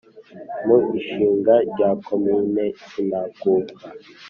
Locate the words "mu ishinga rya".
0.65-1.89